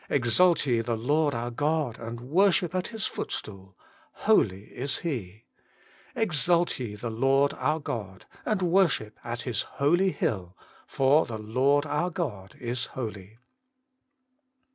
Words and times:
Exalt 0.09 0.65
ye 0.65 0.79
the 0.81 0.97
Lord 0.97 1.35
our 1.35 1.51
God, 1.51 1.99
and 1.99 2.21
worship 2.21 2.73
at 2.73 2.87
His 2.87 3.05
footstool: 3.05 3.75
HOLY 4.25 4.63
is 4.75 4.97
HE. 5.05 5.43
Exalt 6.15 6.79
ye 6.79 6.95
the 6.95 7.11
Lord 7.11 7.53
our 7.53 7.79
God, 7.79 8.25
and 8.43 8.63
worship 8.63 9.19
at 9.23 9.43
His 9.43 9.61
holy 9.61 10.09
hill: 10.11 10.57
For 10.87 11.27
the 11.27 11.37
Lord 11.37 11.85
our 11.85 12.09
God 12.09 12.55
is 12.59 12.87
HOLY. 12.97 13.37